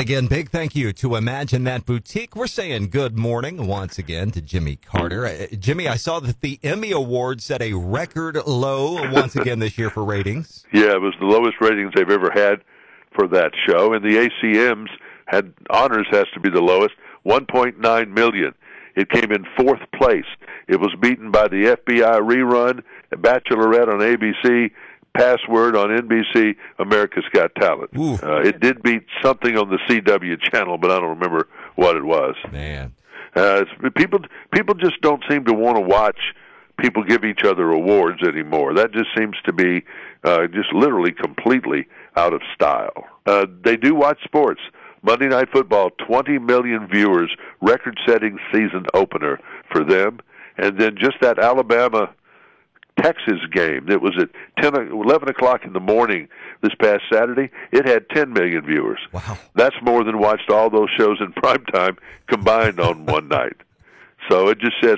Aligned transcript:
Again, 0.00 0.28
big 0.28 0.50
thank 0.50 0.76
you 0.76 0.92
to 0.92 1.16
Imagine 1.16 1.64
That 1.64 1.84
Boutique. 1.84 2.36
We're 2.36 2.46
saying 2.46 2.90
good 2.90 3.18
morning 3.18 3.66
once 3.66 3.98
again 3.98 4.30
to 4.30 4.40
Jimmy 4.40 4.76
Carter. 4.76 5.26
Uh, 5.26 5.46
Jimmy, 5.58 5.88
I 5.88 5.96
saw 5.96 6.20
that 6.20 6.40
the 6.40 6.60
Emmy 6.62 6.92
Awards 6.92 7.42
set 7.42 7.60
a 7.60 7.72
record 7.72 8.36
low 8.46 9.10
once 9.10 9.34
again 9.34 9.58
this 9.58 9.76
year 9.76 9.90
for 9.90 10.04
ratings. 10.04 10.64
Yeah, 10.72 10.92
it 10.92 11.00
was 11.00 11.14
the 11.18 11.26
lowest 11.26 11.56
ratings 11.60 11.94
they've 11.96 12.08
ever 12.08 12.30
had 12.30 12.62
for 13.12 13.26
that 13.26 13.50
show, 13.66 13.92
and 13.92 14.04
the 14.04 14.30
ACMs 14.44 14.86
had 15.26 15.52
honors 15.68 16.06
has 16.12 16.26
to 16.32 16.38
be 16.38 16.48
the 16.48 16.62
lowest, 16.62 16.94
1.9 17.26 18.08
million. 18.14 18.54
It 18.94 19.10
came 19.10 19.32
in 19.32 19.44
fourth 19.56 19.80
place. 19.94 20.26
It 20.68 20.78
was 20.78 20.94
beaten 21.00 21.32
by 21.32 21.48
the 21.48 21.76
FBI 21.76 22.20
rerun, 22.20 22.84
Bachelorette 23.12 23.88
on 23.88 23.98
ABC, 23.98 24.70
Password 25.18 25.76
on 25.76 25.88
NBC, 25.88 26.54
America's 26.78 27.24
Got 27.32 27.54
Talent. 27.56 27.90
Uh, 28.22 28.40
it 28.40 28.60
did 28.60 28.82
beat 28.82 29.02
something 29.20 29.58
on 29.58 29.68
the 29.68 29.78
CW 29.88 30.40
channel, 30.40 30.78
but 30.78 30.92
I 30.92 31.00
don't 31.00 31.18
remember 31.18 31.48
what 31.74 31.96
it 31.96 32.04
was. 32.04 32.36
Man, 32.52 32.94
uh, 33.34 33.64
people 33.96 34.20
people 34.52 34.74
just 34.74 35.00
don't 35.00 35.22
seem 35.28 35.44
to 35.46 35.52
want 35.52 35.76
to 35.76 35.80
watch 35.80 36.18
people 36.78 37.02
give 37.02 37.24
each 37.24 37.42
other 37.44 37.70
awards 37.70 38.22
anymore. 38.22 38.74
That 38.74 38.92
just 38.92 39.08
seems 39.16 39.36
to 39.44 39.52
be 39.52 39.82
uh, 40.22 40.46
just 40.46 40.72
literally 40.72 41.12
completely 41.12 41.88
out 42.16 42.32
of 42.32 42.40
style. 42.54 43.04
Uh, 43.26 43.46
they 43.64 43.76
do 43.76 43.94
watch 43.94 44.22
sports. 44.24 44.60
Monday 45.02 45.28
Night 45.28 45.48
Football, 45.52 45.90
20 46.06 46.38
million 46.38 46.88
viewers, 46.88 47.30
record-setting 47.60 48.38
season 48.52 48.84
opener 48.94 49.38
for 49.70 49.84
them, 49.84 50.18
and 50.56 50.78
then 50.78 50.96
just 50.96 51.20
that 51.20 51.38
Alabama 51.38 52.10
Texas 52.98 53.40
game 53.52 53.86
that 53.86 54.00
was 54.00 54.12
at 54.20 54.28
10, 54.62 54.90
11 54.92 55.28
o'clock 55.28 55.64
in 55.64 55.72
the 55.72 55.80
morning 55.80 56.28
this 56.62 56.74
past 56.80 57.02
Saturday, 57.12 57.50
it 57.72 57.86
had 57.86 58.08
10 58.10 58.32
million 58.32 58.64
viewers. 58.64 58.98
Wow. 59.12 59.38
That's 59.54 59.76
more 59.82 60.04
than 60.04 60.18
watched 60.18 60.50
all 60.50 60.70
those 60.70 60.88
shows 60.96 61.18
in 61.20 61.32
prime 61.36 61.64
time 61.66 61.96
combined 62.26 62.80
on 62.80 63.06
one 63.06 63.28
night. 63.40 63.56
So 64.28 64.48
it 64.48 64.58
just 64.58 64.76
says 64.82 64.96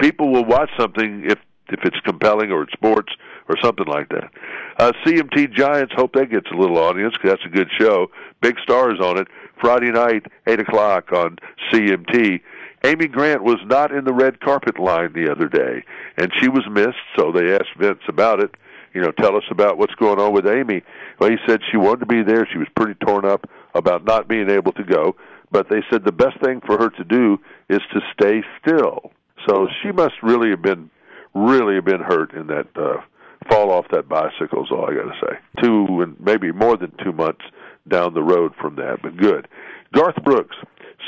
people 0.00 0.32
will 0.32 0.44
watch 0.44 0.70
something 0.78 1.24
if 1.26 1.38
if 1.68 1.80
it's 1.84 1.98
compelling 2.00 2.50
or 2.50 2.62
it's 2.62 2.72
sports 2.72 3.12
or 3.48 3.56
something 3.62 3.86
like 3.86 4.08
that. 4.10 4.30
Uh, 4.78 4.92
CMT 5.04 5.52
Giants 5.54 5.94
hope 5.96 6.12
that 6.12 6.30
gets 6.30 6.46
a 6.52 6.54
little 6.54 6.78
audience 6.78 7.14
because 7.14 7.30
that's 7.38 7.46
a 7.46 7.56
good 7.56 7.68
show. 7.78 8.10
Big 8.42 8.56
stars 8.62 9.00
on 9.00 9.18
it. 9.18 9.28
Friday 9.60 9.90
night, 9.90 10.26
eight 10.46 10.60
o'clock 10.60 11.10
on 11.12 11.38
CMT. 11.72 12.40
Amy 12.84 13.08
Grant 13.08 13.42
was 13.42 13.58
not 13.64 13.92
in 13.92 14.04
the 14.04 14.12
red 14.12 14.40
carpet 14.40 14.78
line 14.78 15.14
the 15.14 15.30
other 15.30 15.48
day, 15.48 15.82
and 16.18 16.30
she 16.38 16.48
was 16.48 16.64
missed. 16.70 17.00
So 17.16 17.32
they 17.32 17.54
asked 17.54 17.74
Vince 17.78 18.02
about 18.08 18.40
it. 18.40 18.54
You 18.92 19.00
know, 19.00 19.10
tell 19.10 19.36
us 19.36 19.44
about 19.50 19.78
what's 19.78 19.94
going 19.94 20.20
on 20.20 20.32
with 20.32 20.46
Amy. 20.46 20.82
Well, 21.18 21.30
he 21.30 21.36
said 21.46 21.60
she 21.70 21.78
wanted 21.78 22.00
to 22.00 22.06
be 22.06 22.22
there. 22.22 22.46
She 22.52 22.58
was 22.58 22.68
pretty 22.76 22.94
torn 22.94 23.24
up 23.24 23.48
about 23.74 24.04
not 24.04 24.28
being 24.28 24.50
able 24.50 24.72
to 24.72 24.84
go, 24.84 25.16
but 25.50 25.68
they 25.68 25.82
said 25.90 26.04
the 26.04 26.12
best 26.12 26.40
thing 26.44 26.60
for 26.64 26.78
her 26.78 26.90
to 26.90 27.04
do 27.04 27.38
is 27.68 27.80
to 27.92 28.00
stay 28.12 28.42
still. 28.60 29.10
So 29.48 29.66
she 29.82 29.90
must 29.90 30.14
really 30.22 30.50
have 30.50 30.62
been, 30.62 30.90
really 31.34 31.76
have 31.76 31.84
been 31.84 32.02
hurt 32.02 32.34
in 32.34 32.46
that 32.48 32.68
uh, 32.76 33.00
fall 33.48 33.72
off 33.72 33.86
that 33.92 34.08
bicycle. 34.08 34.62
Is 34.62 34.70
all 34.70 34.88
I 34.88 34.94
got 34.94 35.10
to 35.10 35.20
say. 35.26 35.38
Two 35.62 36.02
and 36.02 36.20
maybe 36.20 36.52
more 36.52 36.76
than 36.76 36.92
two 37.02 37.12
months 37.12 37.44
down 37.88 38.14
the 38.14 38.22
road 38.22 38.52
from 38.60 38.76
that, 38.76 38.98
but 39.02 39.16
good. 39.16 39.48
Garth 39.92 40.22
Brooks 40.22 40.56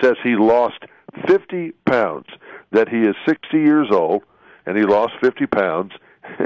says 0.02 0.14
he 0.22 0.36
lost 0.36 0.84
50 1.26 1.72
pounds, 1.86 2.26
that 2.72 2.88
he 2.88 3.00
is 3.00 3.14
60 3.26 3.56
years 3.56 3.88
old, 3.90 4.22
and 4.66 4.76
he 4.76 4.84
lost 4.84 5.14
50 5.20 5.46
pounds, 5.46 5.92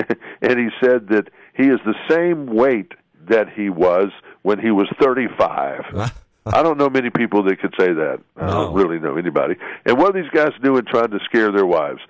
and 0.42 0.58
he 0.58 0.68
said 0.82 1.08
that 1.08 1.28
he 1.54 1.64
is 1.64 1.78
the 1.84 1.94
same 2.08 2.46
weight 2.46 2.92
that 3.28 3.48
he 3.50 3.68
was 3.68 4.10
when 4.42 4.58
he 4.58 4.70
was 4.70 4.88
35. 5.00 6.12
I 6.46 6.62
don't 6.62 6.78
know 6.78 6.88
many 6.88 7.10
people 7.10 7.42
that 7.44 7.60
could 7.60 7.74
say 7.78 7.92
that. 7.92 8.20
I 8.36 8.46
don't 8.46 8.74
really 8.74 8.98
know 8.98 9.16
anybody. 9.16 9.56
And 9.84 9.98
what 9.98 10.14
are 10.14 10.22
these 10.22 10.30
guys 10.30 10.52
doing 10.62 10.84
trying 10.84 11.10
to 11.10 11.18
scare 11.24 11.52
their 11.52 11.66
wives? 11.66 12.00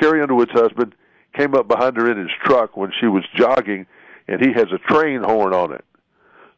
Carrie 0.00 0.22
Underwood's 0.22 0.52
husband 0.52 0.94
came 1.36 1.54
up 1.54 1.68
behind 1.68 1.96
her 1.96 2.10
in 2.10 2.18
his 2.18 2.30
truck 2.44 2.76
when 2.76 2.92
she 3.00 3.06
was 3.06 3.24
jogging, 3.36 3.86
and 4.28 4.40
he 4.40 4.52
has 4.52 4.68
a 4.72 4.78
train 4.92 5.22
horn 5.22 5.52
on 5.52 5.72
it 5.72 5.84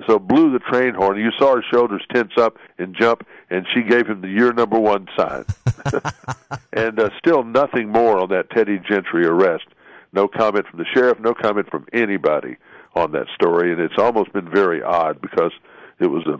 so 0.06 0.18
blew 0.18 0.52
the 0.52 0.58
train 0.58 0.94
horn. 0.94 1.18
You 1.18 1.30
saw 1.38 1.56
her 1.56 1.64
shoulders 1.72 2.02
tense 2.12 2.32
up 2.36 2.56
and 2.78 2.94
jump, 2.98 3.26
and 3.50 3.66
she 3.72 3.82
gave 3.82 4.06
him 4.06 4.20
the 4.20 4.28
"You're 4.28 4.52
number 4.52 4.78
one" 4.78 5.08
sign. 5.16 5.44
and 6.72 6.98
uh, 6.98 7.10
still 7.18 7.44
nothing 7.44 7.88
more 7.90 8.18
on 8.18 8.28
that 8.30 8.50
Teddy 8.50 8.78
Gentry 8.88 9.26
arrest. 9.26 9.64
No 10.12 10.28
comment 10.28 10.66
from 10.68 10.78
the 10.78 10.86
sheriff. 10.94 11.18
No 11.20 11.34
comment 11.34 11.68
from 11.70 11.86
anybody 11.92 12.56
on 12.94 13.12
that 13.12 13.26
story, 13.34 13.72
and 13.72 13.80
it's 13.80 13.98
almost 13.98 14.32
been 14.32 14.48
very 14.50 14.82
odd 14.82 15.20
because 15.20 15.52
it 15.98 16.06
was 16.08 16.26
a 16.26 16.38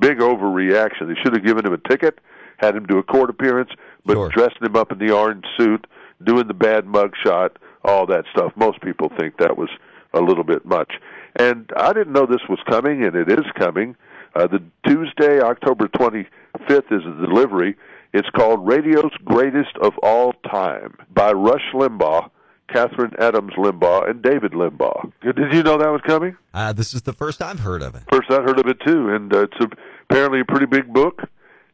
big 0.00 0.18
overreaction. 0.18 1.06
They 1.08 1.20
should 1.22 1.34
have 1.34 1.44
given 1.44 1.64
him 1.64 1.72
a 1.72 1.88
ticket, 1.88 2.18
had 2.58 2.74
him 2.74 2.86
do 2.86 2.98
a 2.98 3.02
court 3.02 3.30
appearance, 3.30 3.70
but 4.04 4.14
Sure. 4.14 4.28
dressed 4.30 4.60
him 4.60 4.74
up 4.76 4.90
in 4.90 4.98
the 4.98 5.12
orange 5.14 5.44
suit, 5.56 5.86
doing 6.24 6.48
the 6.48 6.54
bad 6.54 6.86
mug 6.86 7.14
shot, 7.24 7.56
all 7.84 8.06
that 8.06 8.24
stuff. 8.32 8.52
Most 8.56 8.80
people 8.80 9.10
think 9.18 9.36
that 9.38 9.56
was 9.56 9.68
a 10.12 10.20
little 10.20 10.44
bit 10.44 10.64
much. 10.64 10.94
And 11.38 11.70
I 11.76 11.92
didn't 11.92 12.12
know 12.12 12.26
this 12.26 12.48
was 12.48 12.58
coming, 12.68 13.04
and 13.04 13.14
it 13.14 13.28
is 13.30 13.44
coming. 13.58 13.96
Uh, 14.34 14.46
the 14.46 14.62
Tuesday, 14.86 15.40
October 15.40 15.88
25th, 15.88 16.90
is 16.90 17.02
the 17.04 17.26
delivery. 17.26 17.76
It's 18.12 18.28
called 18.30 18.66
Radio's 18.66 19.12
Greatest 19.24 19.76
of 19.82 19.92
All 20.02 20.32
Time 20.50 20.96
by 21.12 21.32
Rush 21.32 21.64
Limbaugh, 21.74 22.30
Kathryn 22.70 23.18
Adams 23.18 23.52
Limbaugh, 23.58 24.08
and 24.08 24.22
David 24.22 24.52
Limbaugh. 24.52 25.12
Did 25.22 25.36
you 25.52 25.62
know 25.62 25.76
that 25.76 25.90
was 25.90 26.00
coming? 26.06 26.36
Uh, 26.54 26.72
this 26.72 26.94
is 26.94 27.02
the 27.02 27.12
first 27.12 27.42
I've 27.42 27.60
heard 27.60 27.82
of 27.82 27.94
it. 27.94 28.02
First, 28.10 28.30
I 28.30 28.36
heard 28.36 28.58
of 28.58 28.66
it 28.66 28.80
too, 28.86 29.10
and 29.10 29.32
uh, 29.34 29.42
it's 29.42 29.60
a, 29.60 29.68
apparently 30.08 30.40
a 30.40 30.44
pretty 30.44 30.66
big 30.66 30.92
book, 30.92 31.22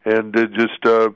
and 0.04 0.34
it 0.34 0.52
just 0.52 0.84
uh, 0.84 1.10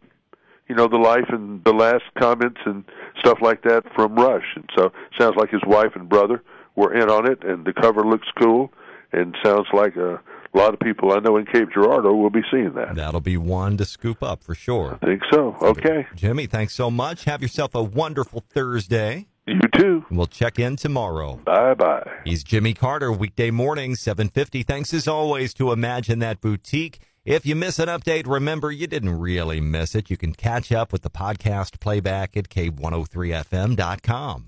you 0.69 0.77
know 0.77 0.87
the 0.87 0.99
life 0.99 1.27
and 1.31 1.65
the 1.65 1.73
last 1.73 2.05
comments 2.17 2.61
and 2.65 2.85
stuff 3.19 3.39
like 3.43 3.63
that 3.63 3.83
from 3.95 4.15
Rush, 4.15 4.47
and 4.55 4.69
so 4.77 4.93
sounds 5.19 5.35
like 5.37 5.51
his 5.51 5.63
wife 5.67 5.97
and 5.97 6.09
brother 6.09 6.43
were 6.77 6.95
in 6.95 7.09
on 7.11 7.31
it, 7.31 7.43
and 7.43 7.65
the 7.65 7.73
cover 7.73 8.03
looks 8.05 8.29
cool, 8.41 8.73
and 9.13 9.35
sounds 9.45 9.67
like 9.73 9.97
a 9.97 10.21
lot 10.55 10.73
of 10.75 10.81
people 10.81 11.13
I 11.13 11.19
know 11.21 11.37
in 11.37 11.47
Cape 11.47 11.69
Girardeau 11.75 12.15
will 12.15 12.31
be 12.31 12.43
seeing 12.51 12.73
that. 12.75 12.95
That'll 12.95 13.21
be 13.21 13.37
one 13.37 13.77
to 13.79 13.85
scoop 13.85 14.23
up 14.23 14.43
for 14.43 14.55
sure. 14.55 14.99
I 15.03 15.07
think 15.07 15.23
so. 15.33 15.57
Okay, 15.61 16.07
Jimmy, 16.15 16.47
thanks 16.47 16.75
so 16.75 16.91
much. 16.91 17.25
Have 17.25 17.43
yourself 17.43 17.75
a 17.75 17.83
wonderful 17.83 18.45
Thursday. 18.51 19.27
you 19.47 19.61
too. 19.75 20.05
We'll 20.11 20.27
check 20.27 20.59
in 20.59 20.77
tomorrow. 20.77 21.37
Bye 21.45 21.75
bye. 21.75 22.09
He's 22.25 22.43
Jimmy 22.45 22.75
Carter, 22.75 23.13
weekday 23.13 23.51
morning, 23.51 23.95
750. 23.97 24.63
Thanks 24.63 24.93
as 24.95 25.07
always 25.09 25.55
to 25.55 25.73
Imagine 25.73 26.19
That 26.21 26.41
Boutique. 26.41 27.01
If 27.25 27.45
you 27.45 27.57
miss 27.57 27.79
an 27.81 27.89
update, 27.89 28.27
remember 28.29 28.71
you 28.71 28.87
didn't 28.87 29.19
really 29.19 29.61
miss 29.61 29.95
it. 29.97 30.11
You 30.11 30.17
can 30.17 30.33
catch 30.33 30.71
up 30.71 30.93
with 30.93 31.03
the 31.03 31.11
podcast 31.11 31.81
playback 31.81 32.37
at 32.37 32.49
k103fm.com. 32.49 34.45